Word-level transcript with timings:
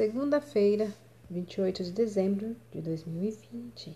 Segunda-feira, 0.00 0.90
28 1.28 1.84
de 1.84 1.92
dezembro 1.92 2.56
de 2.72 2.80
2020. 2.80 3.94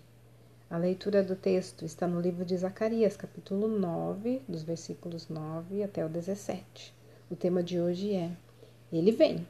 A 0.68 0.76
leitura 0.76 1.22
do 1.22 1.34
texto 1.34 1.86
está 1.86 2.06
no 2.06 2.20
livro 2.20 2.44
de 2.44 2.54
Zacarias, 2.58 3.16
capítulo 3.16 3.66
9, 3.66 4.42
dos 4.46 4.62
versículos 4.62 5.30
9 5.30 5.82
até 5.82 6.04
o 6.04 6.08
17. 6.10 6.92
O 7.30 7.34
tema 7.34 7.62
de 7.62 7.80
hoje 7.80 8.12
é 8.12 8.30
Ele 8.92 9.12
vem. 9.12 9.48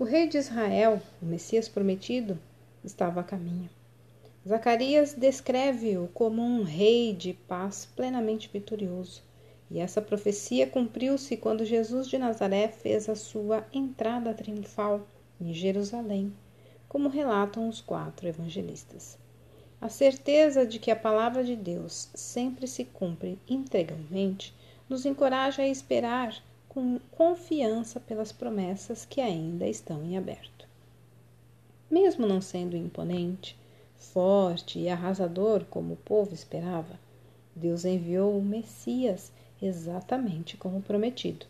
O 0.00 0.02
rei 0.02 0.26
de 0.26 0.38
Israel, 0.38 1.00
o 1.22 1.26
Messias 1.26 1.68
prometido, 1.68 2.36
estava 2.82 3.20
a 3.20 3.22
caminho. 3.22 3.70
Zacarias 4.44 5.14
descreve-o 5.14 6.08
como 6.08 6.42
um 6.42 6.64
rei 6.64 7.14
de 7.14 7.34
paz 7.34 7.86
plenamente 7.94 8.50
vitorioso. 8.52 9.22
E 9.70 9.78
essa 9.78 10.00
profecia 10.00 10.66
cumpriu-se 10.66 11.36
quando 11.36 11.64
Jesus 11.64 12.08
de 12.08 12.16
Nazaré 12.16 12.68
fez 12.68 13.08
a 13.08 13.14
sua 13.14 13.66
entrada 13.72 14.32
triunfal 14.32 15.06
em 15.40 15.52
Jerusalém, 15.52 16.32
como 16.88 17.08
relatam 17.08 17.68
os 17.68 17.80
quatro 17.80 18.26
evangelistas. 18.26 19.18
A 19.80 19.88
certeza 19.88 20.66
de 20.66 20.78
que 20.78 20.90
a 20.90 20.96
palavra 20.96 21.44
de 21.44 21.54
Deus 21.54 22.08
sempre 22.14 22.66
se 22.66 22.84
cumpre 22.84 23.38
integralmente 23.48 24.54
nos 24.88 25.04
encoraja 25.04 25.62
a 25.62 25.68
esperar 25.68 26.42
com 26.68 26.98
confiança 27.12 28.00
pelas 28.00 28.32
promessas 28.32 29.04
que 29.04 29.20
ainda 29.20 29.66
estão 29.66 30.02
em 30.02 30.16
aberto. 30.16 30.66
Mesmo 31.90 32.26
não 32.26 32.40
sendo 32.40 32.76
imponente, 32.76 33.56
forte 33.96 34.78
e 34.78 34.88
arrasador 34.88 35.64
como 35.66 35.94
o 35.94 35.96
povo 35.96 36.34
esperava, 36.34 36.98
Deus 37.54 37.84
enviou 37.84 38.38
o 38.38 38.42
Messias 38.42 39.32
exatamente 39.60 40.56
como 40.56 40.80
prometido. 40.82 41.46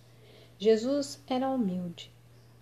Jesus 0.59 1.23
era 1.27 1.49
humilde. 1.51 2.11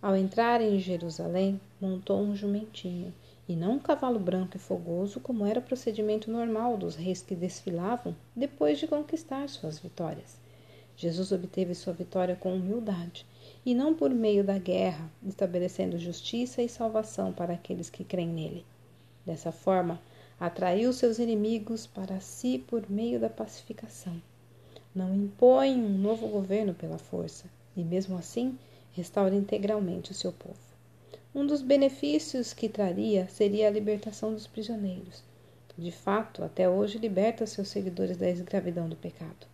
Ao 0.02 0.14
entrar 0.14 0.60
em 0.60 0.78
Jerusalém, 0.78 1.60
montou 1.80 2.20
um 2.20 2.36
jumentinho 2.36 3.12
e 3.48 3.56
não 3.56 3.72
um 3.72 3.78
cavalo 3.78 4.18
branco 4.18 4.56
e 4.56 4.60
fogoso, 4.60 5.20
como 5.20 5.46
era 5.46 5.60
o 5.60 5.62
procedimento 5.62 6.30
normal 6.30 6.76
dos 6.76 6.96
reis 6.96 7.22
que 7.22 7.34
desfilavam 7.34 8.14
depois 8.34 8.78
de 8.78 8.86
conquistar 8.86 9.48
suas 9.48 9.78
vitórias. 9.78 10.38
Jesus 10.96 11.32
obteve 11.32 11.74
sua 11.74 11.92
vitória 11.92 12.36
com 12.36 12.54
humildade 12.54 13.26
e 13.64 13.74
não 13.74 13.94
por 13.94 14.10
meio 14.10 14.44
da 14.44 14.58
guerra, 14.58 15.10
estabelecendo 15.26 15.98
justiça 15.98 16.62
e 16.62 16.68
salvação 16.68 17.32
para 17.32 17.54
aqueles 17.54 17.88
que 17.88 18.04
creem 18.04 18.28
nele. 18.28 18.66
Dessa 19.24 19.52
forma, 19.52 20.00
atraiu 20.38 20.92
seus 20.92 21.18
inimigos 21.18 21.86
para 21.86 22.20
si 22.20 22.58
por 22.58 22.88
meio 22.90 23.18
da 23.18 23.28
pacificação 23.28 24.20
não 24.96 25.14
impõe 25.14 25.74
um 25.74 25.98
novo 25.98 26.26
governo 26.26 26.72
pela 26.72 26.96
força 26.96 27.44
e, 27.76 27.84
mesmo 27.84 28.16
assim, 28.16 28.58
restaura 28.94 29.34
integralmente 29.34 30.10
o 30.10 30.14
seu 30.14 30.32
povo. 30.32 30.56
Um 31.34 31.46
dos 31.46 31.60
benefícios 31.60 32.54
que 32.54 32.66
traria 32.66 33.28
seria 33.28 33.68
a 33.68 33.70
libertação 33.70 34.32
dos 34.32 34.46
prisioneiros. 34.46 35.22
De 35.76 35.92
fato, 35.92 36.42
até 36.42 36.66
hoje 36.66 36.96
liberta 36.96 37.46
seus 37.46 37.68
seguidores 37.68 38.16
da 38.16 38.30
escravidão 38.30 38.88
do 38.88 38.96
pecado. 38.96 39.46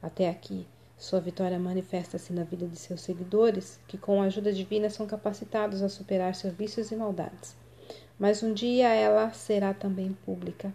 Até 0.00 0.30
aqui, 0.30 0.66
sua 0.96 1.20
vitória 1.20 1.58
manifesta-se 1.58 2.32
na 2.32 2.42
vida 2.42 2.66
de 2.66 2.78
seus 2.78 3.02
seguidores, 3.02 3.78
que 3.86 3.98
com 3.98 4.22
a 4.22 4.24
ajuda 4.24 4.50
divina 4.50 4.88
são 4.88 5.06
capacitados 5.06 5.82
a 5.82 5.88
superar 5.90 6.34
seus 6.34 6.54
vícios 6.54 6.90
e 6.90 6.96
maldades. 6.96 7.54
Mas 8.18 8.42
um 8.42 8.54
dia 8.54 8.88
ela 8.88 9.30
será 9.32 9.74
também 9.74 10.16
pública, 10.24 10.72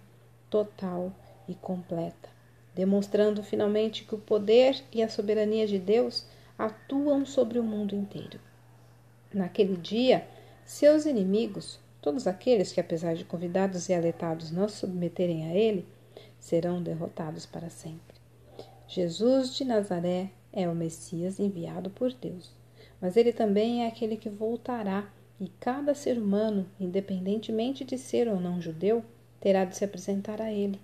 total 0.52 1.12
e 1.48 1.56
completa 1.56 2.37
demonstrando 2.78 3.42
finalmente 3.42 4.04
que 4.04 4.14
o 4.14 4.20
poder 4.20 4.84
e 4.94 5.02
a 5.02 5.10
soberania 5.10 5.66
de 5.66 5.80
Deus 5.80 6.28
atuam 6.60 7.26
sobre 7.26 7.58
o 7.58 7.64
mundo 7.64 7.96
inteiro. 7.96 8.40
Naquele 9.34 9.76
dia, 9.76 10.28
seus 10.64 11.08
inimigos, 11.08 11.80
todos 12.00 12.28
aqueles 12.28 12.72
que, 12.72 12.80
apesar 12.80 13.16
de 13.16 13.26
convidados 13.26 13.90
e 13.90 13.96
aletados, 13.96 14.52
não 14.52 14.70
se 14.70 14.78
submeterem 14.78 15.48
a 15.48 15.56
ele, 15.56 15.88
serão 16.40 16.80
derrotados 16.80 17.48
para 17.48 17.68
sempre. 17.68 18.16
Jesus 18.88 19.56
de 19.56 19.66
Nazaré 19.66 20.30
é 20.54 20.70
o 20.70 20.76
Messias 20.76 21.40
enviado 21.40 21.90
por 21.90 22.14
Deus, 22.14 22.52
mas 23.02 23.18
ele 23.18 23.34
também 23.34 23.86
é 23.86 23.88
aquele 23.88 24.18
que 24.18 24.30
voltará 24.30 25.12
e 25.42 25.50
cada 25.60 25.96
ser 25.96 26.20
humano, 26.20 26.68
independentemente 26.80 27.84
de 27.84 27.98
ser 27.98 28.28
ou 28.28 28.40
não 28.40 28.62
judeu, 28.62 29.04
terá 29.40 29.66
de 29.66 29.76
se 29.76 29.84
apresentar 29.84 30.40
a 30.40 30.52
ele. 30.52 30.80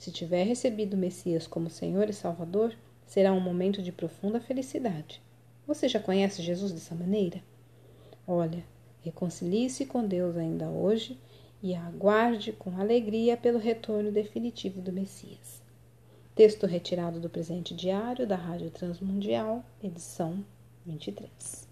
Se 0.00 0.10
tiver 0.10 0.44
recebido 0.44 0.94
o 0.94 0.96
Messias 0.96 1.46
como 1.46 1.68
Senhor 1.68 2.08
e 2.08 2.14
Salvador, 2.14 2.74
será 3.04 3.34
um 3.34 3.40
momento 3.40 3.82
de 3.82 3.92
profunda 3.92 4.40
felicidade. 4.40 5.20
Você 5.66 5.90
já 5.90 6.00
conhece 6.00 6.40
Jesus 6.40 6.72
dessa 6.72 6.94
maneira? 6.94 7.42
Olha, 8.26 8.64
reconcilie-se 9.02 9.84
com 9.84 10.02
Deus 10.06 10.38
ainda 10.38 10.70
hoje 10.70 11.18
e 11.62 11.74
aguarde 11.74 12.50
com 12.50 12.80
alegria 12.80 13.36
pelo 13.36 13.58
retorno 13.58 14.10
definitivo 14.10 14.80
do 14.80 14.90
Messias. 14.90 15.60
Texto 16.34 16.66
retirado 16.66 17.20
do 17.20 17.28
presente 17.28 17.74
diário 17.74 18.26
da 18.26 18.36
Rádio 18.36 18.70
Transmundial, 18.70 19.62
edição 19.82 20.42
23. 20.86 21.69